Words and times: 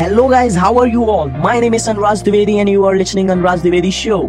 Hello 0.00 0.30
guys, 0.30 0.54
how 0.54 0.78
are 0.78 0.86
you 0.86 1.10
all? 1.10 1.28
My 1.28 1.60
name 1.60 1.74
is 1.74 1.86
Anraj 1.86 2.22
Dwivedi 2.26 2.54
and 2.60 2.70
you 2.70 2.86
are 2.86 2.96
listening 2.96 3.26
Anraj 3.26 3.58
Dwivedi 3.64 3.92
show. 3.92 4.28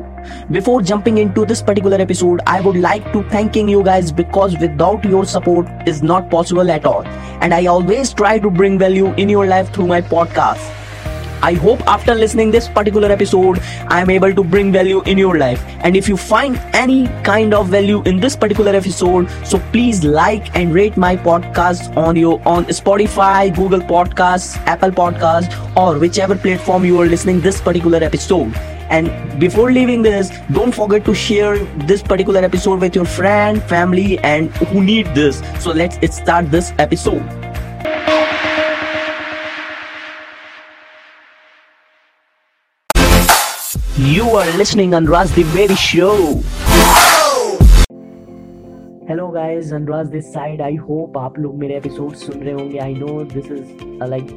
Before 0.51 0.81
jumping 0.81 1.17
into 1.17 1.45
this 1.45 1.61
particular 1.61 1.95
episode, 1.95 2.41
I 2.45 2.59
would 2.59 2.75
like 2.75 3.13
to 3.13 3.23
thanking 3.29 3.69
you 3.69 3.81
guys 3.81 4.11
because 4.11 4.57
without 4.57 5.05
your 5.05 5.23
support 5.23 5.69
is 5.87 6.03
not 6.03 6.29
possible 6.29 6.69
at 6.69 6.85
all. 6.85 7.07
And 7.39 7.53
I 7.53 7.67
always 7.67 8.13
try 8.13 8.37
to 8.39 8.51
bring 8.51 8.77
value 8.77 9.13
in 9.13 9.29
your 9.29 9.47
life 9.47 9.73
through 9.73 9.87
my 9.87 10.01
podcast. 10.01 10.80
I 11.43 11.53
hope 11.53 11.81
after 11.87 12.13
listening 12.13 12.51
this 12.51 12.67
particular 12.67 13.11
episode, 13.11 13.59
I 13.87 14.01
am 14.01 14.09
able 14.09 14.33
to 14.33 14.43
bring 14.43 14.71
value 14.71 15.01
in 15.03 15.17
your 15.17 15.37
life. 15.37 15.63
And 15.79 15.95
if 15.95 16.07
you 16.07 16.15
find 16.15 16.57
any 16.73 17.07
kind 17.23 17.53
of 17.53 17.67
value 17.67 18.03
in 18.03 18.19
this 18.19 18.35
particular 18.35 18.75
episode, 18.75 19.29
so 19.43 19.59
please 19.71 20.03
like 20.03 20.55
and 20.55 20.73
rate 20.73 20.97
my 20.97 21.17
podcast 21.17 21.97
on 21.97 22.15
your 22.15 22.39
on 22.45 22.65
Spotify, 22.65 23.55
Google 23.55 23.79
Podcasts, 23.79 24.57
Apple 24.67 24.91
Podcasts, 24.91 25.51
or 25.75 25.97
whichever 25.97 26.35
platform 26.35 26.85
you 26.85 27.01
are 27.01 27.07
listening 27.07 27.41
this 27.41 27.59
particular 27.59 28.03
episode. 28.03 28.55
And 28.91 29.39
before 29.39 29.71
leaving 29.71 30.01
this, 30.01 30.29
don't 30.51 30.75
forget 30.75 31.05
to 31.05 31.15
share 31.15 31.57
this 31.91 32.03
particular 32.03 32.41
episode 32.41 32.81
with 32.81 32.93
your 32.93 33.05
friend, 33.05 33.63
family, 33.63 34.19
and 34.19 34.51
who 34.67 34.83
need 34.83 35.07
this. 35.15 35.41
So 35.59 35.71
let's 35.71 36.15
start 36.15 36.51
this 36.51 36.73
episode. 36.77 37.23
You 44.01 44.29
are 44.31 44.51
listening 44.57 44.95
on 44.95 45.05
Raz 45.05 45.31
Dwivedi 45.33 45.75
show. 45.79 46.13
Hello 49.09 49.27
guys 49.31 49.73
Anuraj 49.73 50.07
this 50.09 50.31
side 50.33 50.61
I 50.61 50.75
hope 50.87 51.17
आप 51.17 51.37
लोग 51.39 51.57
मेरे 51.59 51.75
episode 51.77 52.13
सुन 52.21 52.39
रहे 52.39 52.53
होंगे. 52.53 52.77
I 52.77 52.93
know 52.93 53.23
this 53.33 53.51
is 53.51 53.83
like 54.09 54.27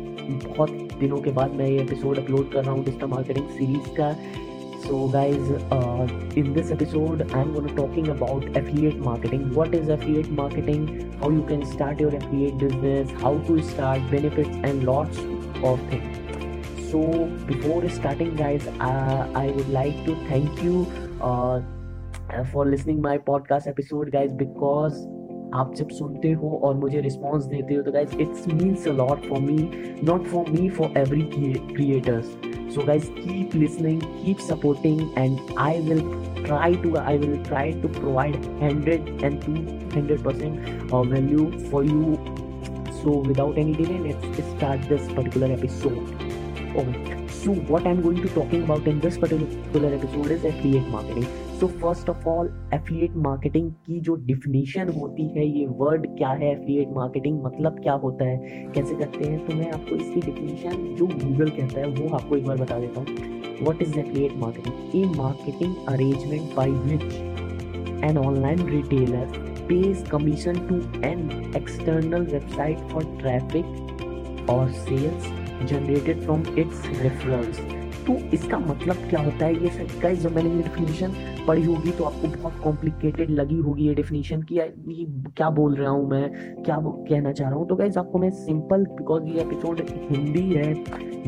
बहुत 0.47 0.71
दिनों 1.01 1.21
के 1.23 1.31
बाद 1.39 1.55
मैं 1.61 1.69
ये 1.69 1.81
एपिसोड 1.83 2.19
अपलोड 2.19 2.53
कर 2.53 2.65
रहा 2.65 2.73
हूँ 2.73 2.85
डिजिटल 2.85 3.07
मार्केटिंग 3.15 3.49
सीरीज़ 3.51 3.89
का. 4.01 4.11
So 4.83 5.09
guys 5.15 6.39
in 6.39 6.53
this 6.55 6.73
episode 6.73 7.23
I 7.23 7.41
am 7.41 7.53
gonna 7.55 7.75
talking 7.77 8.09
about 8.17 8.57
affiliate 8.57 8.99
marketing 9.07 9.51
what 9.55 9.75
is 9.75 9.91
affiliate 9.93 10.29
marketing 10.41 10.89
how 11.23 11.31
you 11.33 11.41
can 11.49 11.65
start 11.73 12.01
your 12.01 12.15
affiliate 12.15 12.55
business 12.65 13.15
how 13.23 13.39
to 13.49 13.59
start 13.71 14.11
benefits 14.11 14.65
and 14.65 14.83
lots 14.83 15.25
of 15.65 15.91
things 15.93 16.14
so 16.94 17.02
before 17.46 17.88
starting 17.90 18.36
guys 18.36 18.68
uh, 18.80 19.28
i 19.36 19.48
would 19.48 19.70
like 19.70 20.04
to 20.06 20.16
thank 20.28 20.64
you 20.64 20.86
uh, 21.22 21.62
for 22.52 22.66
listening 22.66 23.02
my 23.02 23.18
podcast 23.18 23.68
episode 23.68 24.12
guys 24.12 24.34
because 24.44 25.08
आप 25.56 25.74
जब 25.76 25.90
सुनते 25.90 26.32
हो 26.40 26.50
और 26.64 26.76
मुझे 26.78 27.00
response 27.02 27.46
देते 27.46 27.76
हो 27.76 27.82
तो 27.84 27.92
guys 27.92 28.12
it's 28.22 28.48
means 28.48 28.88
a 28.88 28.92
lot 28.94 29.26
for 29.30 29.40
me 29.42 29.58
not 30.10 30.26
for 30.28 30.50
me 30.52 30.70
for 30.70 30.98
every 30.98 31.22
creators 31.74 32.38
so 32.74 32.84
guys 32.88 33.06
keep 33.14 33.54
listening 33.56 34.02
keep 34.24 34.42
supporting 34.48 35.00
and 35.18 35.40
i 35.58 35.80
will 35.88 36.02
try 36.50 36.68
to 36.84 36.92
i 36.98 37.16
will 37.24 37.38
try 37.46 37.72
to 37.86 37.90
provide 37.96 38.36
100 38.46 39.24
and 39.24 39.42
200 39.46 40.24
percent 40.28 40.94
of 40.94 41.08
value 41.08 41.48
for 41.72 41.84
you 41.84 42.12
so 43.00 43.16
without 43.30 43.58
any 43.64 43.74
delay 43.80 43.98
let's 44.04 44.52
start 44.52 44.88
this 44.94 45.08
particular 45.14 45.52
episode 45.58 46.30
Okay. 46.75 47.29
So 47.29 47.53
what 47.73 47.87
I'm 47.87 48.03
going 48.03 48.21
to 48.21 48.29
talking 48.31 48.65
about 48.65 48.87
in 48.89 48.99
this 48.99 49.17
particular 49.17 49.95
episode 49.95 50.31
is 50.33 50.45
affiliate 50.45 50.89
marketing. 50.89 51.27
So 51.61 51.69
first 51.69 52.09
of 52.09 52.27
all, 52.27 52.49
affiliate 52.73 53.15
marketing 53.27 53.69
की 53.87 54.01
जो 54.09 54.17
definition 54.31 54.91
होती 54.97 55.27
है 55.37 55.47
ये 55.49 55.67
word 55.83 56.07
क्या 56.17 56.31
है 56.41 56.49
affiliate 56.55 56.97
marketing 56.97 57.37
मतलब 57.45 57.79
क्या 57.83 57.93
होता 58.07 58.25
है 58.25 58.65
कैसे 58.75 58.95
करते 59.03 59.29
हैं 59.29 59.47
तो 59.47 59.57
मैं 59.57 59.71
आपको 59.73 59.97
इसकी 59.97 60.21
definition 60.31 60.83
जो 60.99 61.07
Google 61.13 61.55
कहता 61.61 61.81
है 61.81 61.87
वो 62.01 62.09
आपको 62.17 62.37
एक 62.37 62.47
बार 62.47 62.57
बता 62.63 62.79
देता 62.81 63.01
हूँ 63.01 63.33
What 63.63 63.87
is 63.87 63.97
affiliate 64.05 64.37
marketing? 64.37 64.83
A 64.95 65.07
marketing 65.21 65.79
arrangement 65.95 66.53
by 66.57 66.69
which 66.89 67.15
an 68.11 68.19
online 68.19 68.67
retailer 68.75 69.27
pays 69.69 70.03
commission 70.11 70.61
to 70.69 70.83
an 71.13 71.55
external 71.55 72.27
website 72.37 72.85
for 72.91 73.07
traffic 73.23 73.65
or 74.49 74.63
sales 74.85 75.33
generated 75.67 76.23
from 76.23 76.43
its 76.59 76.87
reference 77.03 77.61
तो 78.07 78.15
इसका 78.35 78.59
मतलब 78.59 78.97
क्या 79.11 79.21
होता 79.21 79.47
है? 79.47 79.63
ये 79.63 79.69
सर 79.71 80.01
गाइस 80.01 80.19
जब 80.21 80.35
मैंने 80.35 80.51
ये 80.51 80.63
डिफिनीशन 80.63 81.13
पढ़ी 81.47 81.63
होगी 81.65 81.91
तो 81.91 82.05
आपको 82.05 82.29
बहुत 82.29 82.59
कॉम्प्लिकेटेड 82.65 83.31
लगी 83.31 83.57
होगी 83.59 83.87
ये 83.87 83.95
डिफिनीशन 83.95 84.43
कि 84.43 84.59
ये 84.59 85.07
क्या 85.37 85.49
बोल 85.51 85.75
रहा 85.75 85.91
हूँ 85.91 86.09
मैं? 86.11 86.29
क्या 86.63 86.77
कहना 86.81 87.33
चाह 87.33 87.49
रहा 87.49 87.59
हूँ? 87.59 87.67
तो 87.69 87.77
गाइज़ 87.77 87.99
आपको 87.99 88.19
मैं 88.19 88.31
सिंपल 88.31 88.85
बिकॉज़ 88.91 89.25
ये 89.27 89.41
एपिसोड 89.41 89.81
हिंदी 90.11 90.43
है, 90.53 90.73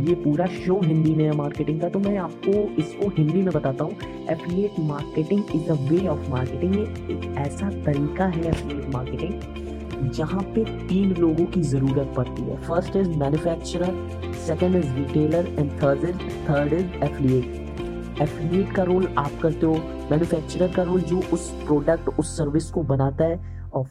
ये 0.05 0.15
पूरा 0.15 0.47
शो 0.57 0.81
हिंदी 0.85 1.15
में 1.15 1.25
है 1.25 1.37
मार्केटिंग 1.37 1.81
का 1.81 1.89
तो 1.89 1.99
मैं 1.99 2.17
आपको 2.19 2.53
इसको 2.83 3.09
हिंदी 3.19 3.43
में 3.43 3.53
बताता 3.55 3.85
हूँ। 3.85 4.27
Affiliate 4.31 4.81
marketing 4.89 5.43
is 5.55 5.71
a 5.71 5.75
way 5.91 6.07
of 6.09 6.31
marketing 6.31 6.75
ये 6.77 6.83
एक 7.15 7.35
ऐसा 7.39 7.71
तरीका 7.87 8.27
है 8.27 8.49
एफिलिएट 8.49 8.95
मार्केटिंग 8.95 9.76
जहाँ 9.95 10.43
पे 10.55 10.65
तीन 10.89 11.15
लोगों 11.17 11.45
की 11.47 11.63
ज़रूरत 11.65 12.13
पड़ती 12.17 12.43
है। 12.43 12.57
First 12.63 12.97
is 12.97 13.09
manufacturer 13.19 14.33
second 14.47 14.77
is 14.77 14.95
retailer 14.95 15.47
and 15.49 15.71
third 15.83 16.05
is 16.05 16.17
third 16.49 16.73
is 16.73 17.05
affiliate 17.05 18.21
affiliate 18.23 18.75
का 18.75 18.83
रोल 18.83 19.07
आप 19.19 19.39
करते 19.43 19.67
हो 19.67 19.75
मैन्युफैक्चरर 20.11 20.73
का 20.73 20.83
रोल 20.83 21.01
जो 21.03 21.21
उस 21.33 21.51
प्रोडक्ट 21.65 22.09
उस 22.19 22.37
सर्विस 22.37 22.71
को 22.71 22.83
बनाता 22.85 23.25
है, 23.25 23.69
और 23.71 23.85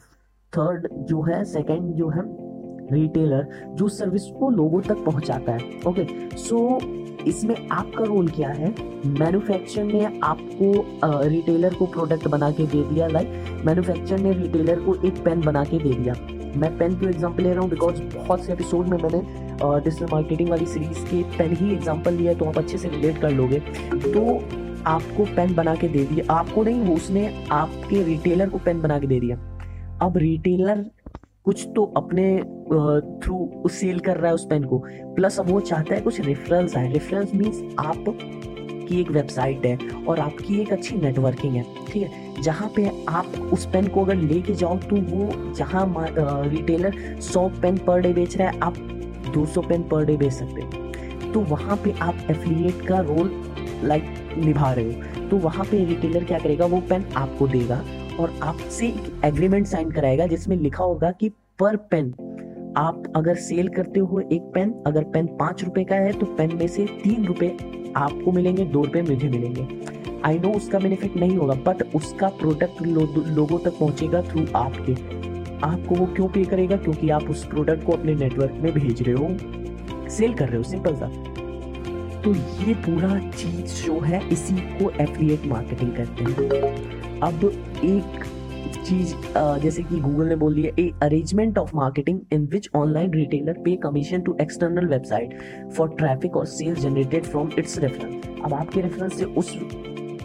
थर्ड 0.54 0.88
जो 1.08 1.22
है 1.24 1.44
सेकेंड 1.46 1.94
जो 1.94 2.10
है 2.10 2.24
रिटेलर 2.92 3.48
जो 3.76 3.88
सर्विस 3.90 4.24
को 4.40 4.50
लोगों 4.50 4.82
तक 4.82 5.04
पहुंचाता 5.06 5.52
है। 5.52 5.80
ओके 5.88 6.06
सो 6.38 6.58
इसमें 7.28 7.56
आपका 7.70 8.04
रोल 8.04 8.28
क्या 8.30 8.50
है? 8.50 8.70
मैन्युफैक्चर 9.10 9.84
ने 9.84 10.04
आपको 10.24 11.30
रिटेलर 11.30 11.74
को 11.74 11.86
प्रोडक्ट 11.88 12.28
बना 12.28 12.50
के 12.52 12.66
दे 12.66 12.84
दिया 12.84 13.08
लाइक 13.08 13.62
मैन्युफैक्चर 13.66 14.20
ने 14.20 14.34
रिटेलर 14.34 14.80
को 14.80 14.96
एक 15.08 15.24
पेन 15.26 15.42
बना 15.42 15.64
के 15.64 15.78
दे 15.80 15.94
दिया। 15.94 16.14
मैं 16.56 16.78
पेन 16.78 16.96
क्यों 17.00 17.12
एग्ज़ाम्पल 17.12 17.44
ले 17.44 17.52
रहा 17.52 17.62
हूँ 17.62 17.70
बिकॉज़ 17.70 18.02
बहुत 18.14 18.44
से 18.46 18.54
एपिसोड 18.54 18.88
में 18.88 18.98
मैंने 18.98 19.22
डिजिटल 19.82 20.08
मार्केटिंग 20.12 20.50
वाली 20.50 20.66
सीरीज़ 20.66 21.00
के 21.06 21.24
पेन 21.38 21.56
ही 21.56 21.72
एग्ज़ाम्पल 21.74 22.14
लिया 22.14 22.32
है 22.32 22.38
तो 22.40 22.46
आप 22.46 22.58
अच्छे 22.58 22.78
से 22.78 22.90
रिलेट 22.90 23.22
कर 23.22 23.32
लोगे। 23.32 23.60
तो 23.60 24.36
आपको 24.88 25.26
पेन 25.36 25.54
बना 25.56 25.76
के 25.76 25.88
दे 25.88 26.04
दिया। 26.06 26.34
आपको 26.34 26.64
नहीं, 26.64 26.96
उसने 26.96 27.28
आपके 27.52 28.04
रिटेलर 28.04 28.50
को 28.50 28.58
पेन 28.66 28.82
बना 28.82 29.00
के 29.00 29.08
दे 29.08 29.20
दिया। 29.20 29.38
अब 30.02 30.18
रिटेलर 30.18 30.86
कुछ 31.46 31.68
तो 31.76 31.84
अपने 31.98 32.38
थ्रू 33.24 33.70
सेल 33.70 34.00
कर 34.00 34.18
रहा 34.18 34.28
है 34.28 34.34
उस 34.34 34.46
पेन 34.46 34.64
को। 34.64 34.78
प्लस 35.16 35.40
अब 35.40 35.50
वो 35.50 35.60
चाहता 35.62 35.96
है 35.96 36.02
कुछ 36.02 36.20
रेफरेंस 36.20 36.76
आए। 36.78 36.92
रेफरेंस 36.94 37.34
मीन्स 37.36 37.62
आप 37.80 38.04
की 38.88 39.00
एक 39.02 39.12
वेबसाइट 39.12 39.66
है 39.66 39.78
और 40.08 40.20
आपकी 40.20 40.60
एक 40.62 40.72
अच्छी 40.74 40.96
नेटवर्किंग 40.96 41.56
है। 41.56 41.64
ठीक 41.88 42.04
है? 42.04 42.42
जहाँ 42.42 42.72
पे 42.76 42.90
आप 43.10 43.38
उस 43.54 43.66
पेन 43.66 43.88
को 43.88 44.04
अगर 44.04 44.16
लेके 44.16 44.54
जाओ 44.54 44.78
तो 44.80 44.96
वो 44.96 45.54
जहाँ 45.54 45.86
रिटेलर 46.50 47.20
सौ 47.24 47.48
पेन 47.62 47.78
पर 47.78 48.02
डे 48.02 48.14
बेच 48.14 48.38
रहा 48.38 48.50
है, 48.50 48.60
आप 48.60 48.78
दो 49.34 49.46
सौ 49.46 49.62
पेन 49.62 49.84
पर 49.84 50.06
डे 50.06 50.18
बेच 50.18 50.34
सकते 50.34 50.62
हो। 50.62 51.32
तो 51.34 51.40
वहाँ 51.42 51.78
पे 51.78 51.92
आप 52.02 52.28
एफिलिएट 52.32 52.86
का 52.88 53.00
रोल 53.02 53.32
लाइक 53.84 54.04
निभा 54.38 54.72
रहे 54.74 54.86
हो। 54.86 55.28
तो 55.30 55.38
वहाँ 55.38 55.66
पे 55.66 55.84
रिटेलर 55.86 56.24
क्या 56.24 56.40
करेगा? 56.40 56.66
वो 56.66 56.82
पेन 56.90 57.06
आपको 57.16 57.48
देगा। 57.48 57.84
और 58.20 58.34
आपसे 58.44 58.88
एक 58.88 59.22
एग्रीमेंट 59.26 59.68
साइन 59.68 59.92
कराएगा 59.92 60.26
जिसमें 60.28 60.56
लिखा 60.58 60.84
होगा 60.84 61.12
कि 61.12 61.30
पर 61.60 61.76
पेन 61.92 62.14
आप 62.78 63.04
अगर 63.16 63.36
सेल 63.36 63.68
करते 63.68 64.00
हो 64.00 64.20
एक 64.20 64.42
पेन 64.54 64.74
अगर 64.88 65.04
पेन 65.04 65.28
पाँच 65.40 65.64
रुपए 65.64 65.84
का 65.84 65.96
है 65.96 66.12
तो 66.14 66.26
पेन 66.26 66.56
में 66.56 66.68
से 66.68 66.86
तीन 67.04 67.26
रुपए 67.26 67.48
आपको 67.98 68.32
मिलेंगे 68.32 68.66
दो 68.66 68.84
रुपए 68.84 69.02
मुझे 69.02 69.30
मिलेंगे। 69.30 69.68
आई 70.26 70.40
नो 70.40 70.52
उसका 70.52 70.80
बेनिफिट 70.80 71.16
नहीं 71.18 71.38
होगा 71.38 71.54
बट 71.68 71.84
उसका 71.96 72.28
प्रोडक्ट 72.30 72.82
लो, 72.82 73.02
लोगों 73.28 73.60
तक 73.60 73.80
पहुंचेगा 73.80 74.22
थ्रू 74.22 74.46
आपके। 74.56 74.94
आपको 75.66 75.96
वो 75.96 76.06
क्यों 76.06 76.28
पे 76.28 76.44
करेगा? 76.44 76.78
क्योंकि 76.78 77.10
आप 77.10 77.30
उस 77.30 77.46
प्रोडक्ट 77.46 77.86
को 77.86 77.92
अपने 77.92 78.16
नेटवर्क 78.16 78.52
में 78.54 78.72
भेज 78.74 79.02
रहे 79.02 79.16
हो। 79.16 80.10
सेल 80.10 80.34
कर 80.34 80.50
रहे 80.50 80.58
हो 80.58 80.64
सिंपल 80.64 80.96
सा। 80.96 81.08
तो 82.22 82.34
ये 82.34 82.74
पूरा 82.74 83.18
चीज़ 83.32 83.86
जो 83.86 84.00
है 84.00 84.28
इसी 84.30 84.56
को 84.56 84.90
एफिलिएट 85.04 85.46
मार्केटिंग 85.46 85.92
कहते 85.92 86.24
हैं। 86.24 87.05
अब 87.24 87.44
एक 87.86 88.24
चीज़ 88.86 89.14
जैसे 89.62 89.84
कि 89.84 90.00
गूगल 90.00 90.28
ने 90.28 90.36
बोल 90.36 90.56
दिया, 90.56 90.72
a 90.80 90.92
arrangement 91.04 91.58
of 91.58 91.76
marketing 91.76 92.20
in 92.34 92.46
which 92.52 92.70
online 92.76 93.14
retailer 93.14 93.62
pay 93.66 93.76
commission 93.84 94.22
to 94.22 94.36
external 94.42 94.88
website 94.88 95.38
for 95.74 95.90
traffic 95.98 96.38
और 96.38 96.46
sales 96.48 96.80
generated 96.80 97.26
from 97.26 97.50
its 97.60 97.78
reference 97.80 98.26
अब 98.46 98.54
आपके 98.54 98.82
रेफरेंस 98.82 99.18
से 99.18 99.26
उस 99.26 99.58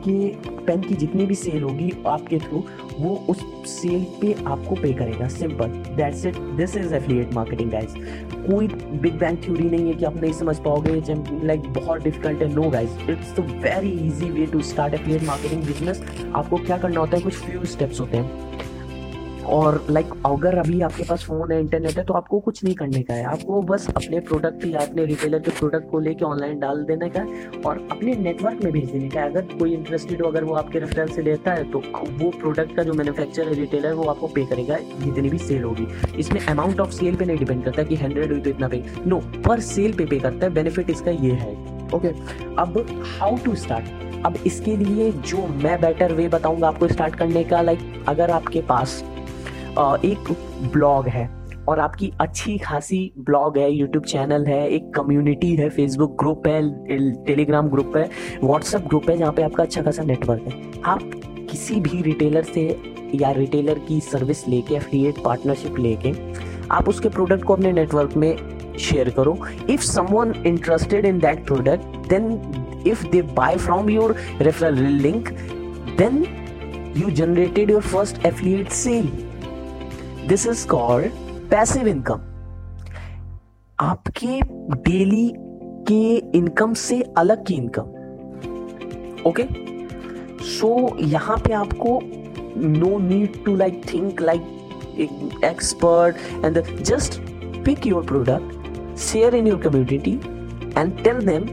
के 0.06 0.28
पेन 0.66 0.80
की 0.80 0.94
जितनी 0.94 1.26
भी 1.26 1.34
सेल 1.34 1.62
होगी 1.62 1.92
आपके 2.06 2.38
थ्रू 2.38 2.62
वो 2.98 3.14
उस 3.28 3.44
सेल 3.70 4.04
पे 4.20 4.32
आपको 4.44 4.74
पे 4.74 4.92
करेगा। 4.92 5.28
Simple 5.28 5.66
that's 5.96 6.24
it 6.26 6.36
this 6.56 6.76
is 6.76 6.94
affiliate 6.94 7.34
marketing 7.34 7.70
guys 7.70 7.94
कोई 8.34 8.68
बिग 9.00 9.18
बैंग 9.18 9.38
थ्योरी 9.44 9.64
नहीं 9.64 9.88
है 9.88 9.94
कि 9.94 10.04
आप 10.04 10.16
नहीं 10.16 10.32
समझ 10.32 10.56
पाओगे 10.58 11.00
लाइक 11.46 11.72
बहुत 11.72 12.02
डिफ़िकल्ट 12.02 12.42
है। 12.42 12.52
No 12.54 12.68
guys 12.70 12.96
it's 13.10 13.34
the 13.36 13.46
very 13.64 13.90
easy 14.06 14.30
way 14.30 14.46
to 14.46 14.62
start 14.62 14.94
affiliate 14.94 15.22
marketing 15.24 15.64
business 15.64 16.02
आपको 16.34 16.56
क्या 16.56 16.78
करना 16.78 17.00
होता 17.00 17.16
है? 17.16 17.22
कुछ 17.22 17.34
फ्यू 17.36 17.64
स्टेप्स 17.66 18.00
होते 18.00 18.16
हैं। 18.16 18.58
और 19.50 19.84
लाइक 19.90 20.12
अगर 20.26 20.56
अभी 20.58 20.80
आपके 20.80 21.02
पास 21.02 21.24
फ़ोन 21.24 21.52
है 21.52 21.58
इंटरनेट 21.60 21.98
है 21.98 22.04
तो 22.04 22.14
आपको 22.14 22.38
कुछ 22.40 22.62
नहीं 22.64 22.74
करने 22.74 23.02
का 23.02 23.14
है। 23.14 23.24
आपको 23.24 23.60
बस 23.62 23.88
अपने 23.88 24.20
प्रोडक्ट 24.20 24.64
या 24.66 24.80
अपने 24.80 25.04
रिटेलर 25.06 25.38
के 25.38 25.50
प्रोडक्ट 25.50 25.90
को 25.90 26.00
लेके 26.00 26.24
ऑनलाइन 26.24 26.58
डाल 26.60 26.82
देने 26.84 27.08
का 27.10 27.20
है 27.20 27.62
और 27.66 27.86
अपने 27.92 28.14
नेटवर्क 28.18 28.64
में 28.64 28.72
भेज 28.72 28.90
देने 28.90 29.08
का 29.08 29.24
अगर 29.24 29.46
कोई 29.58 29.74
इंटरेस्टेड 29.74 30.22
हो, 30.22 30.28
अगर 30.28 30.44
वो 30.44 30.54
आपके 30.54 30.78
रेफरेंस 30.78 31.14
से 31.16 31.22
लेता 31.22 31.52
है 31.52 31.70
तो 31.70 31.82
वो 32.12 32.30
प्रोडक्ट 32.38 32.76
का 32.76 32.82
जो 32.82 32.92
मैन्युफैक्चर 32.92 33.48
है 33.48 33.54
रिटेलर 33.54 33.92
वो 33.92 34.04
आपको 34.04 34.26
पे 34.28 34.44
करेगा। 34.46 34.78
जितनी 35.00 35.28
भी 35.28 35.38
सेल 35.38 35.62
होगी। 35.62 35.86
इसमें 36.18 36.40
अमाउंट 36.42 36.80
ऑफ़ 36.80 36.90
सेल 36.92 37.16
पे 37.16 37.24
नहीं 37.24 37.38
डिपेंड 37.38 37.64
करता 37.64 37.82
कि 37.82 37.96
हंड्रेड 37.96 38.32
हुई 38.32 38.40
तो 38.40 38.50
इतना 38.50 38.68
पे 38.68 38.82
नो 39.06 39.20
पर 39.46 39.60
सेल 39.62 39.92
पे 39.92 40.04
पे 40.06 40.18
करता 40.18 40.46
है। 40.46 40.52
बेनिफिट 40.52 40.90
इसका 40.90 41.10
ये 41.10 41.32
है। 41.34 41.52
ओके 41.94 42.08
अब 42.58 42.84
हाउ 43.18 43.36
टू 43.36 43.54
स्टार्ट 43.56 44.24
अब 44.26 44.34
इसके 44.46 44.76
लिए 44.76 45.10
जो 45.26 45.46
मैं 45.56 45.80
बेटर 45.80 46.12
वे 46.12 46.26
बताऊँगा 46.28 46.68
आपको 46.68 46.88
स्टार्ट 46.88 47.14
करने 47.16 47.44
का 47.44 47.60
लाइक 47.62 48.04
अगर 48.08 48.30
आपके 48.30 48.60
पास 48.62 49.02
एक 50.04 50.32
ब्लॉग 50.72 51.08
है 51.08 51.28
और 51.68 51.80
आपकी 51.80 52.10
अच्छी 52.20 52.56
खासी 52.58 53.00
ब्लॉग 53.18 53.58
है 53.58 53.70
यूट्यूब 53.72 54.04
चैनल 54.04 54.46
है, 54.46 54.68
एक 54.68 54.92
कम्युनिटी 54.94 55.54
है 55.56 55.68
फेसबुक 55.70 56.16
ग्रुप 56.18 56.46
है 56.46 57.24
टेलीग्राम 57.26 57.68
ग्रुप 57.68 57.96
है 57.96 58.08
व्हाट्सएप 58.44 58.86
ग्रुप 58.88 59.10
है 59.10 59.16
जहाँ 59.16 59.32
पे 59.32 59.42
आपका 59.42 59.62
अच्छा 59.62 59.82
खासा 59.82 60.02
नेटवर्क 60.02 60.48
है। 60.48 60.82
आप 60.84 61.10
किसी 61.50 61.80
भी 61.80 62.02
रिटेलर 62.02 62.42
से 62.44 62.64
या 63.14 63.30
रिटेलर 63.32 63.78
की 63.88 64.00
सर्विस 64.00 64.46
लेके 64.48 64.74
एफिलिएट 64.74 65.22
पार्टनरशिप 65.24 65.78
लेके, 65.78 66.12
आप 66.70 66.88
उसके 66.88 67.08
प्रोडक्ट 67.08 67.44
को 67.44 67.54
अपने 67.54 67.72
नेटवर्क 67.72 68.16
में 68.16 68.76
शेयर 68.78 69.10
करो। 69.10 69.38
If 69.70 69.82
someone 69.82 70.34
interested 70.46 71.06
in 71.06 71.18
that 71.18 71.44
product 71.46 72.08
then 72.08 72.82
if 72.86 73.06
they 73.06 73.22
buy 73.22 73.56
from 73.56 73.90
your 73.90 74.16
referral 74.40 74.82
link 75.02 75.28
then 75.98 76.24
you 76.94 77.10
generated 77.18 77.68
your 77.70 77.80
first 77.82 78.16
affiliate 78.28 78.72
sale 78.76 79.10
this 80.30 80.46
is 80.46 80.66
called 80.68 81.12
passive 81.50 81.86
income 81.88 82.20
आपके 83.78 84.40
daily 84.82 85.30
के 85.88 86.16
income 86.38 86.74
से 86.74 87.00
अलग 87.18 87.44
की 87.46 87.54
income 87.54 87.88
okay 89.28 89.46
so 90.48 90.70
यहाँ 91.04 91.36
पे 91.38 91.52
आपको 91.52 91.98
no 92.02 92.98
need 92.98 93.42
to 93.44 93.54
like 93.56 93.82
think 93.92 94.20
like 94.20 95.40
expert 95.44 96.44
and 96.44 96.62
just 96.82 97.20
pick 97.64 97.86
your 97.86 98.06
product 98.06 98.96
share 99.00 99.34
in 99.34 99.46
your 99.46 99.60
community 99.62 100.12
and 100.78 101.02
tell 101.04 101.20
them 101.26 101.46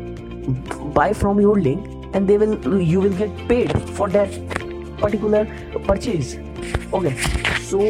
buy 0.94 1.14
from 1.14 1.42
your 1.42 1.60
link 1.60 2.14
and 2.16 2.28
they 2.28 2.38
will 2.38 2.80
you 2.84 3.02
will 3.02 3.18
get 3.18 3.48
paid 3.50 3.78
for 3.80 4.12
that 4.12 4.40
particular 5.02 5.52
purchase 5.88 6.38
okay 6.94 7.16
so 7.62 7.82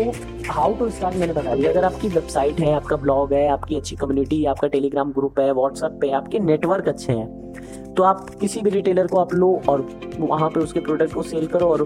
how 0.49 0.73
to 0.75 0.89
start 0.89 1.15
मैंने 1.15 1.33
बता 1.33 1.55
दिया। 1.55 1.69
अगर 1.71 1.83
आपकी 1.85 2.07
website 2.09 2.59
है, 2.59 2.73
आपका 2.73 2.95
blog 2.95 3.33
है, 3.33 3.47
आपकी 3.49 3.75
अच्छी 3.75 3.95
कम्युनिटी 3.95 4.43
आपका 4.45 4.67
टेलीग्राम 4.67 5.11
ग्रुप 5.11 5.39
है 5.39 5.51
व्हाट्सएप 5.53 5.97
पे 6.01 6.11
आपके 6.11 6.39
नेटवर्क 6.41 6.87
अच्छे 6.87 7.13
हैं 7.13 7.93
तो 7.95 8.03
आप 8.03 8.29
किसी 8.39 8.61
भी 8.61 8.69
रिटेलर 8.69 9.07
को 9.07 9.17
आप 9.17 9.33
लो 9.33 9.49
और 9.69 9.87
वहाँ 10.19 10.49
पे 10.49 10.59
उसके 10.59 10.79
प्रोडक्ट 10.79 11.13
को 11.13 11.21
सेल 11.23 11.47
करो 11.47 11.67
और 11.67 11.85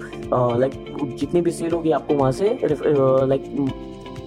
लाइक 0.59 0.71
जितनी 1.19 1.41
भी 1.41 1.51
सेल 1.51 1.71
होगी 1.71 1.91
आपको 1.91 2.15
वहाँ 2.15 2.31
से 2.31 2.57
लाइक 2.63 3.45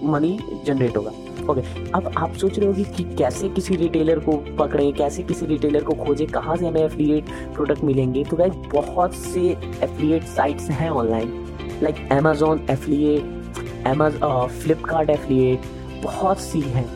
मनी 0.05 0.39
जनरेट 0.67 0.97
होगा। 0.97 1.11
ओके 1.51 1.61
अब 1.91 2.13
आप 2.17 2.33
सोच 2.33 2.59
रहे 2.59 2.67
होगी 2.67 2.85
कि 2.97 3.05
कैसे 3.17 3.49
किसी 3.49 3.77
रिटेलर 3.77 4.19
को 4.19 4.37
पकड़ें, 4.59 4.93
कैसे 4.93 5.23
किसी 5.23 5.47
रिटेलर 5.47 5.85
को 5.85 5.95
खोजें, 6.05 6.27
कहाँ 6.27 6.57
से 6.57 6.67
हमें 6.67 6.83
एफिलिएट 6.83 7.25
प्रोडक्ट 7.55 7.85
मिलेंगे? 7.85 8.25
तो 8.25 8.37
गाइज़ 8.37 8.55
बहुत 8.73 9.15
से 9.15 9.41
एफिलिएट 9.41 10.25
साइट्स 10.27 10.71
हैं 10.71 10.91
online 10.91 11.81
like 11.83 12.09
Amazon 12.13 12.67
affiliate 12.71 13.43
Amazon 13.87 14.49
Flipkart 14.61 15.11
affiliate 15.11 15.61
बहुत 16.03 16.39
सी 16.39 16.61
हैं। 16.61 16.87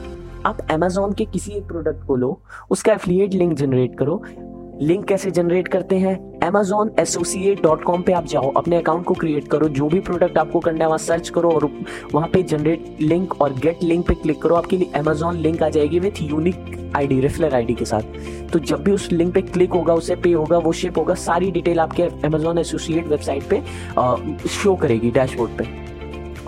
आप 0.46 0.58
अमेजोन 0.70 1.12
के 1.12 1.24
किसी 1.24 1.52
एक 1.52 1.66
प्रोडक्ट 1.66 2.06
को 2.06 2.16
लो, 2.16 2.40
उसका 2.70 2.92
एफिलिएट 2.92 3.34
लिंक 3.34 3.52
जनरेट 3.52 3.98
करो। 3.98 4.22
लिंक 4.80 5.04
कैसे 5.04 5.30
जनरेट 5.30 5.68
करते 5.68 5.96
हैं? 5.96 6.16
अमेजोन 6.40 6.90
एसोसिएट 7.00 7.62
डॉट 7.62 7.82
कॉम 7.82 8.02
पर 8.02 8.12
आप 8.12 8.26
जाओ, 8.26 8.50
अपने 8.50 8.76
अकाउंट 8.76 9.04
को 9.04 9.14
क्रिएट 9.14 9.48
करो, 9.48 9.68
जो 9.68 9.88
भी 9.88 10.00
प्रोडक्ट 10.00 10.38
आपको 10.38 10.60
करना 10.60 10.78
है 10.78 10.86
वहाँ 10.86 10.98
सर्च 10.98 11.28
करो 11.28 11.50
और 11.50 11.68
वहाँ 12.14 12.28
पे 12.28 12.42
जनरेट 12.42 12.96
लिंक 13.00 13.40
और 13.40 13.52
गेट 13.52 13.82
लिंक 13.82 14.06
पे 14.06 14.14
क्लिक 14.14 14.40
करो, 14.42 14.54
आपके 14.54 14.76
लिए 14.76 14.92
अमेजोन 14.94 15.36
लिंक 15.36 15.62
आ 15.62 15.68
जाएगी 15.68 15.98
with 15.98 16.22
unique 16.22 16.92
ID 16.96 17.20
referral 17.20 17.54
ID 17.54 17.74
के 17.74 17.84
साथ। 17.84 18.02
तो 18.52 18.58
जब 18.58 18.82
भी 18.84 18.92
उस 18.92 19.10
लिंक 19.12 19.34
पे 19.34 19.42
क्लिक 19.42 19.72
होगा, 19.72 19.94
उसे 19.94 20.16
पे 20.16 20.32
होगा, 20.32 20.58
वो 20.58 20.72
शिप 20.72 20.98
होगा, 20.98 21.14
सारी 21.16 21.50
डिटेल 21.50 21.80
आपके 21.80 22.02
अमेजोन 22.02 22.58
एसोसिएट 22.58 23.08
वेबसाइट 23.08 23.48
पे 23.50 24.48
शो 24.48 24.76
करेगी 24.76 25.10
डैशबोर्ड 25.10 25.58
पे। 25.58 25.87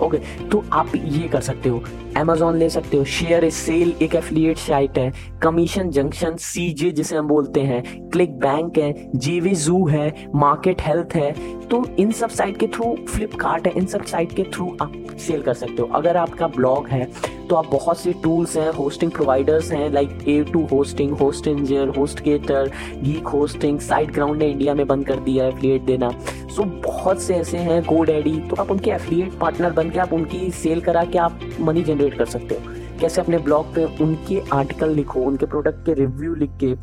ओके 0.01 0.17
तो 0.47 0.63
आप 0.71 0.91
ये 0.95 1.27
कर 1.27 1.41
सकते 1.41 1.69
हो। 1.69 1.83
अमेजोन 2.17 2.57
ले 2.57 2.69
सकते 2.69 2.97
हो। 2.97 3.03
शेयर 3.03 3.49
सेल 3.49 3.93
एक 4.01 4.15
एफिलिएट 4.15 4.57
साइट 4.57 4.97
है। 4.97 5.11
कमीशन 5.43 5.89
जंक्शन 5.89 6.35
सीजे 6.35 6.91
जिसे 6.91 7.15
हम 7.15 7.27
बोलते 7.27 7.61
हैं। 7.61 8.09
क्लिक 8.09 8.37
बैंक 8.39 8.77
है। 8.77 8.93
जेवी 9.15 9.55
जू 9.55 9.85
है। 9.87 10.13
मार्केट 10.35 10.81
हेल्थ 10.81 11.15
है। 11.15 11.31
तो 11.67 11.83
इन 11.99 12.11
सब 12.11 12.29
साइट 12.29 12.57
के 12.57 12.67
थ्रू 12.67 12.95
फ्लिपकार्ट 13.09 13.67
है। 13.67 13.73
इन 13.77 13.85
सब 13.85 14.05
साइट 14.05 14.35
के 14.35 14.43
थ्रू 14.43 14.75
आप 14.81 14.93
सेल 15.19 15.41
कर 15.41 15.53
सकते 15.53 15.81
हो। 15.81 15.87
अगर 15.95 16.17
आपका 16.17 16.47
ब्लॉग 16.47 16.87
है 16.87 17.09
तो 17.51 17.55
आप 17.55 17.65
बहुत 17.71 17.97
से 17.99 18.11
टूल्स 18.13 18.55
हैं 18.57 18.69
होस्टिंग 18.71 19.11
प्रोवाइडर्स 19.11 19.71
हैं 19.71 19.89
like 19.91 20.09
A 20.29 20.43
two 20.43 20.59
hosting 20.65 21.11
Hostinger 21.47 21.87
HostGator 22.19 22.71
geek 22.97 23.27
hosting 23.27 23.79
SiteGround 24.11 24.37
ने 24.39 24.47
इंडिया 24.49 24.73
में 24.73 24.85
बंद 24.87 25.05
कर 25.07 25.19
दिया 25.19 25.45
है 25.45 25.51
एफिलिएट 25.51 25.81
देना। 25.81 26.09
सो 26.11 26.61
so, 26.61 26.67
बहुत 26.85 27.21
से 27.21 27.35
ऐसे 27.35 27.57
हैं 27.57 27.81
गो 27.85 28.03
डैडी 28.03 28.37
तो 28.49 28.55
आप 28.55 28.71
उनके 28.71 28.91
एफिलिएट 28.91 29.37
पार्टनर 29.39 29.71
बन 29.71 29.89
के 29.89 29.99
आप 29.99 30.13
उनकी 30.13 30.51
सेल 30.51 30.81
करा 30.81 31.03
के 31.05 31.17
आप 31.17 31.39
मनी 31.59 31.83
जनरेट 31.83 32.17
कर 32.17 32.25
सकते 32.25 32.55
हो। 32.55 32.99
कैसे 32.99 33.21
अपने 33.21 33.37
ब्लॉग 33.37 33.75
पे 33.75 33.85
उनके 34.03 34.41
आर्टिकल 34.53 34.89
लिखो 34.89 35.19
उनके 35.19 35.45
प्रोडक्ट 35.45 35.85
के 35.85 35.93
रिव्यू 35.93 36.35
लिख 36.35 36.51
के 36.63 36.73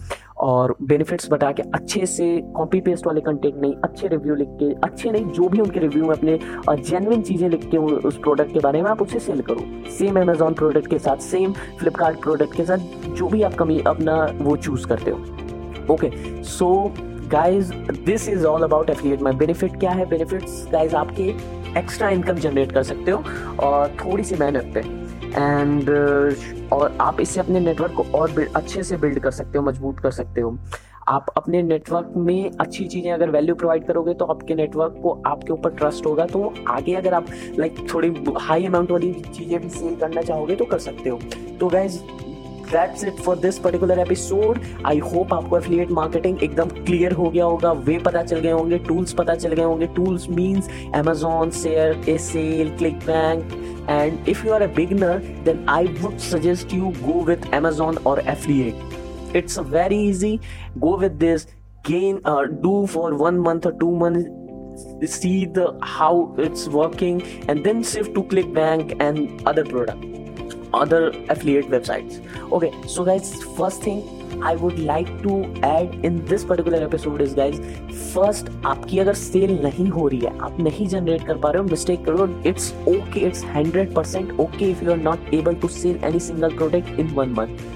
और 0.40 0.74
बेनिफिट्स 0.82 1.28
बता 1.32 1.50
के 1.52 1.62
अच्छे 1.74 2.04
से 2.06 2.26
कॉपी 2.56 2.80
पेस्ट 2.80 3.06
वाले 3.06 3.20
कंटेंट 3.20 3.56
नहीं, 3.56 3.74
अच्छे 3.84 4.08
रिव्यू 4.08 4.34
लिख 4.34 4.48
के, 4.52 4.72
अच्छे 4.86 5.10
नहीं, 5.10 5.24
जो 5.26 5.48
भी 5.48 5.60
उनके 5.60 5.80
रिव्यू 5.80 6.04
में 6.04 6.14
अपने 6.14 6.38
जेनविन 6.68 7.22
चीज़ें 7.22 7.48
लिख 7.48 7.68
के 7.70 7.76
उस 7.78 8.18
प्रोडक्ट 8.18 8.52
के 8.52 8.60
बारे 8.60 8.82
में 8.82 8.90
आप 8.90 9.02
उससे 9.02 9.18
सेल 9.20 9.40
करो। 9.40 9.90
सेम 9.98 10.20
अमेजोन 10.20 10.54
प्रोडक्ट 10.54 10.90
के 10.90 10.98
साथ 10.98 11.22
सेम 11.22 11.52
फ्लिपकार्ट 11.80 12.20
प्रोडक्ट 12.22 12.56
के 12.56 12.64
साथ, 12.64 12.78
जो 13.08 13.28
भी 13.28 13.42
आप 13.42 13.54
कमी, 13.54 13.80
अपना 13.86 14.16
वो 14.40 14.56
चूज़ 14.58 14.86
करते 14.86 15.10
हो। 15.10 15.94
Okay 15.94 16.10
so 16.44 16.92
guys 17.30 17.72
this 18.04 18.28
is 18.28 18.44
all 18.46 18.62
about 18.62 18.90
affiliate 18.90 19.22
my 19.22 19.32
benefit 19.36 19.78
क्या 19.80 19.90
है? 19.90 20.06
बेनिफिट्स 20.06 20.66
गाइज़ 20.72 20.94
आपके 20.96 21.22
एक्स्ट्रा 21.78 22.08
इनकम 22.10 22.36
जनरेट 22.36 22.72
कर 22.72 22.82
सकते 22.82 23.10
हो, 23.10 23.22
और 23.60 23.96
थोड़ी 23.96 24.24
सी 24.24 24.36
मेहनत 24.36 24.70
पे। 24.74 24.80
एंड 25.30 25.90
और 26.72 26.96
आप 27.00 27.20
इससे 27.20 27.40
अपने 27.40 27.60
नेटवर्क 27.60 27.92
को 27.92 28.04
और 28.14 28.46
अच्छे 28.56 28.82
से 28.82 28.96
बिल्ड 28.96 29.18
कर 29.18 29.30
सकते 29.30 29.58
हो, 29.58 29.64
मज़बूत 29.64 30.00
कर 30.00 30.10
सकते 30.10 30.40
हो। 30.40 30.58
आप 31.08 31.26
अपने 31.36 31.62
नेटवर्क 31.62 32.12
में 32.16 32.50
अच्छी 32.60 32.84
चीज़ें 32.86 33.10
अगर 33.12 33.30
वैल्यू 33.30 33.54
प्रोवाइड 33.54 33.86
करोगे 33.86 34.14
तो 34.14 34.24
आपके 34.24 34.54
नेटवर्क 34.54 34.98
को 35.02 35.10
आपके 35.26 35.52
ऊपर 35.52 35.70
ट्रस्ट 35.70 36.06
होगा। 36.06 36.26
तो 36.26 36.52
आगे 36.68 36.94
अगर 36.94 37.14
आप 37.14 37.26
लाइक 37.58 37.76
थोड़ी 37.94 38.12
हाई 38.38 38.66
अमाउंट 38.66 38.90
वाली 38.90 39.12
चीज़ें 39.26 39.60
भी 39.60 39.68
सेल 39.70 39.96
करना 39.96 40.22
चाहोगे 40.22 40.56
तो 40.56 40.64
कर 40.64 40.78
सकते 40.78 41.10
हो। 41.10 41.18
तो 41.60 41.68
guys 41.68 42.02
that's 42.72 43.04
it 43.04 43.14
for 43.14 43.38
this 43.38 43.58
particular 43.58 43.98
episode 43.98 44.60
I 44.86 44.98
hope 44.98 45.34
आपको 45.34 45.58
एफिलिएट 45.58 45.90
मार्केटिंग 45.90 46.42
एकदम 46.42 46.68
क्लियर 46.68 47.12
हो 47.12 47.30
गया 47.30 47.44
होगा 47.44 47.72
वे 47.72 47.98
पता 47.98 48.22
चल 48.22 48.40
गए 48.40 48.50
होंगे 48.50 48.78
टूल्स 48.78 49.12
पता 49.12 49.34
चल 49.34 49.52
गए 49.52 49.62
होंगे। 49.62 49.86
Tools 49.86 50.28
means 50.30 50.68
Amazon 50.96 51.50
ShareASale 52.18 52.70
ClickBank 52.94 53.52
and 53.90 54.28
if 54.28 54.46
you 54.46 54.52
are 54.52 54.62
a 54.62 54.66
beginner 54.66 55.18
then 55.44 55.64
I 55.68 55.86
would 55.86 56.16
suggest 56.16 56.74
you 56.74 56.84
go 56.84 57.20
with 57.20 57.54
Amazon 57.54 57.98
और 58.06 58.20
affiliate 58.20 59.36
it's 59.36 59.58
a 59.58 59.62
very 59.62 60.08
easy 60.08 60.40
go 60.78 60.96
with 60.96 61.10
this 61.10 61.46
gain 61.90 62.20
do 62.62 62.86
for 62.86 63.12
one 63.12 63.38
month 63.38 63.66
और 63.66 63.72
two 63.72 63.96
month 63.96 64.24
see 65.04 65.46
the 65.46 65.78
how 65.82 66.36
it's 66.40 66.68
working 66.68 67.20
and 67.50 67.64
then 67.64 67.82
then 67.82 68.14
to 68.14 68.22
ClickBank 68.54 69.02
and 69.02 69.28
other 69.46 69.64
product 69.64 70.27
other 70.74 71.12
affiliate 71.28 71.68
websites. 71.68 72.20
Okay, 72.52 72.72
so 72.86 73.04
guys, 73.04 73.34
first 73.56 73.82
thing 73.82 74.06
I 74.44 74.54
would 74.56 74.78
like 74.78 75.06
to 75.22 75.38
add 75.66 76.04
in 76.04 76.18
this 76.28 76.44
particular 76.44 76.82
episode 76.82 77.20
is 77.22 77.34
guys 77.36 77.60
first 77.92 78.50
आपकी 78.66 78.98
अगर 78.98 79.14
cell 79.14 79.58
नहीं 79.62 79.88
हो 79.90 80.06
रही 80.08 80.18
है, 80.20 80.36
आप 80.38 80.60
नहीं 80.60 80.86
generate 80.88 81.26
कर 81.26 81.36
पा 81.38 81.50
रहे 81.50 81.62
हो 81.62 81.68
मिस्टेक 81.68 82.04
करो 82.04 82.28
it's 82.46 82.72
okay 82.88 83.20
it's 83.26 83.44
hundred 83.54 83.94
percent 83.94 84.38
okay 84.40 84.70
if 84.70 84.84
you 84.84 84.90
are 84.90 84.96
not 84.96 85.34
able 85.34 85.54
to 85.54 85.68
sell 85.68 85.98
any 86.04 86.20
single 86.20 86.56
product 86.56 87.00
in 87.00 87.10
one 87.14 87.34
month 87.38 87.66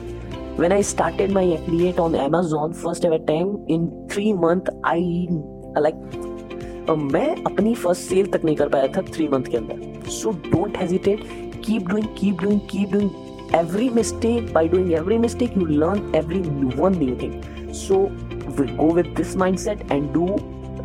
when 0.57 0.73
I 0.77 0.83
started 0.83 1.31
my 1.35 1.43
affiliate 1.53 1.99
on 1.99 2.15
Amazon 2.15 2.75
first 2.81 3.07
ever 3.07 3.19
time, 3.29 3.53
in 3.69 3.87
three 4.11 4.33
month, 4.35 4.69
I, 4.85 4.99
like 5.85 6.03
मैं 7.13 7.29
अपनी 7.45 7.75
first 7.75 8.03
cell 8.03 8.27
तक 8.33 8.45
नहीं 8.45 8.57
कर 8.57 8.69
पाया 8.69 8.89
था 8.97 9.03
three 9.03 9.29
month 9.29 9.45
के 9.51 9.57
अंदर. 9.57 10.11
So 10.11 10.31
don't 10.47 10.77
hesitate 10.79 11.52
keep 11.63 11.89
doing, 11.89 12.15
keep 12.15 12.41
doing, 12.41 12.67
keep 12.69 12.91
doing 12.91 13.51
every 13.53 13.89
mistake. 13.89 14.53
By 14.53 14.67
doing 14.67 14.95
every 14.95 15.19
mistake, 15.19 15.55
you 15.55 15.67
learn 15.67 16.15
every 16.15 16.39
new 16.39 16.77
one 16.77 16.99
new 16.99 17.17
thing. 17.17 17.73
So 17.73 18.07
we 18.59 18.67
go 18.77 18.93
with 18.93 19.15
this 19.17 19.35
mindset 19.35 19.91
and 19.91 20.13
do 20.13 20.27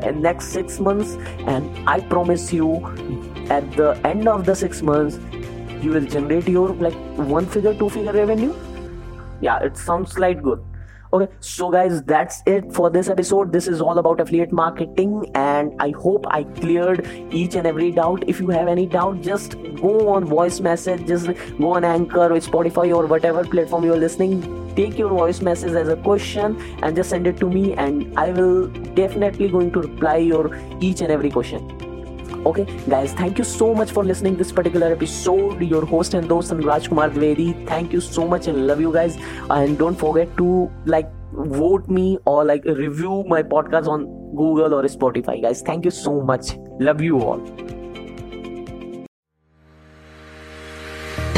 in 0.03 0.21
next 0.21 0.47
six 0.49 0.79
months 0.79 1.13
and 1.53 1.89
i 1.89 1.99
promise 1.99 2.53
you 2.53 2.75
at 3.49 3.69
the 3.73 3.99
end 4.05 4.27
of 4.27 4.45
the 4.45 4.55
six 4.55 4.81
months 4.81 5.17
you 5.83 5.91
will 5.91 6.05
generate 6.05 6.47
your 6.47 6.69
like 6.85 6.95
one 7.15 7.45
figure 7.45 7.73
two 7.73 7.89
figure 7.89 8.13
revenue 8.13 8.53
yeah 9.41 9.59
it 9.59 9.77
sounds 9.77 10.17
like 10.19 10.41
good 10.41 10.63
okay 11.13 11.31
so 11.39 11.69
guys 11.71 12.01
that's 12.03 12.41
it 12.45 12.73
for 12.73 12.89
this 12.89 13.09
episode. 13.09 13.51
This 13.53 13.67
is 13.67 13.81
all 13.81 13.97
about 13.99 14.19
affiliate 14.19 14.51
marketing 14.51 15.31
and 15.35 15.73
i 15.79 15.91
hope 15.91 16.25
i 16.29 16.43
cleared 16.43 17.07
each 17.31 17.55
and 17.55 17.67
every 17.67 17.91
doubt. 17.91 18.23
If 18.27 18.39
you 18.39 18.49
have 18.49 18.67
any 18.67 18.85
doubt 18.85 19.21
just 19.21 19.57
go 19.81 20.09
on 20.09 20.25
voice 20.25 20.59
message 20.59 21.07
just 21.07 21.27
go 21.57 21.73
on 21.73 21.85
anchor 21.85 22.27
or 22.33 22.39
spotify 22.39 22.95
or 22.95 23.05
whatever 23.05 23.43
platform 23.43 23.83
you're 23.83 23.97
listening. 23.97 24.53
Take 24.75 24.97
your 24.99 25.09
voice 25.09 25.41
message 25.41 25.71
as 25.71 25.87
a 25.87 25.95
question 25.95 26.61
and 26.83 26.95
just 26.95 27.09
send 27.09 27.25
it 27.25 27.37
to 27.37 27.49
me 27.49 27.73
and 27.73 28.17
i 28.19 28.29
will 28.31 28.67
definitely 29.01 29.47
going 29.47 29.71
to 29.71 29.81
reply 29.81 30.17
your 30.17 30.55
each 30.79 31.01
and 31.01 31.11
every 31.11 31.31
question 31.31 31.76
okay 32.45 32.65
guys 32.89 33.13
thank 33.13 33.37
you 33.37 33.43
so 33.43 33.73
much 33.73 33.91
for 33.91 34.03
listening 34.03 34.35
this 34.35 34.51
particular 34.51 34.91
episode. 34.91 35.61
Your 35.61 35.85
host 35.85 36.13
and 36.13 36.29
host 36.29 36.51
Raj 36.51 36.89
Kumar 36.89 37.09
Dwivedi 37.09 37.67
thank 37.67 37.93
you 37.93 38.01
so 38.01 38.27
much 38.27 38.47
and 38.47 38.67
love 38.67 38.81
you 38.81 38.93
guys. 38.93 39.17
And 39.49 39.77
don't 39.77 39.95
forget 39.95 40.35
to 40.37 40.71
like 40.85 41.09
vote 41.33 41.87
me 41.89 42.17
or 42.25 42.45
like 42.45 42.63
review 42.65 43.23
my 43.27 43.43
podcast 43.43 43.87
on 43.87 44.05
Google 44.35 44.73
or 44.73 44.83
Spotify 44.83 45.41
guys. 45.41 45.61
Thank 45.61 45.85
you 45.85 45.91
so 45.91 46.21
much. 46.21 46.57
Love 46.79 47.01
you 47.01 47.19
all 47.21 47.76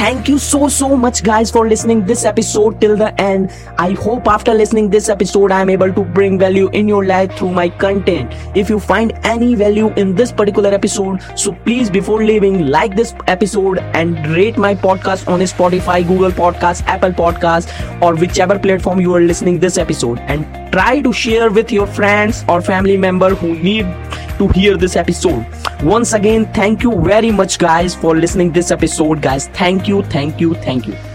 thank 0.10 0.28
you 0.28 0.40
so 0.44 0.68
so 0.76 0.88
much 1.02 1.20
guys 1.26 1.52
for 1.56 1.62
listening 1.72 2.00
this 2.04 2.26
episode 2.26 2.82
till 2.82 2.96
the 2.98 3.10
end. 3.22 3.52
I 3.78 3.92
hope 4.06 4.28
after 4.36 4.54
listening 4.60 4.90
this 4.94 5.10
episode 5.14 5.52
i 5.58 5.60
am 5.66 5.70
able 5.74 5.92
to 5.98 6.06
bring 6.16 6.40
value 6.44 6.70
in 6.80 6.88
your 6.92 7.02
life 7.10 7.36
through 7.38 7.52
my 7.58 7.66
content. 7.84 8.34
If 8.62 8.72
you 8.74 8.80
find 8.80 9.14
any 9.32 9.50
value 9.60 9.92
in 10.04 10.16
this 10.16 10.32
particular 10.32 10.72
episode 10.78 11.22
so 11.44 11.54
please 11.68 11.92
before 11.98 12.24
leaving 12.24 12.58
like 12.78 12.96
this 12.96 13.14
episode 13.36 13.84
and 14.00 14.26
rate 14.38 14.58
my 14.58 14.74
podcast 14.86 15.28
on 15.36 15.46
spotify 15.52 16.00
google 16.14 16.32
podcast 16.40 16.88
apple 16.96 17.16
podcast 17.22 17.76
or 18.08 18.16
whichever 18.16 18.58
platform 18.58 19.00
you 19.00 19.14
are 19.14 19.22
listening 19.22 19.60
this 19.60 19.78
episode. 19.78 20.18
And 20.34 20.72
try 20.72 21.02
to 21.02 21.14
share 21.14 21.52
with 21.52 21.72
your 21.72 21.86
friends 22.00 22.44
or 22.48 22.64
family 22.64 22.98
member 22.98 23.36
who 23.36 23.54
need 23.70 23.86
to 24.40 24.48
hear 24.50 24.78
this 24.78 24.96
episode. 24.96 25.46
Once 25.84 26.14
again 26.14 26.52
thank 26.54 26.84
you 26.84 26.96
very 27.02 27.32
much 27.32 27.60
guys 27.60 27.96
for 27.96 28.16
listening 28.16 28.52
this 28.52 28.72
episode 28.72 29.22
guys. 29.22 29.48
Thank 29.50 29.88
you 29.88 30.02
thank 30.04 30.42
you 30.42 30.56
thank 30.56 30.88
you 30.88 31.09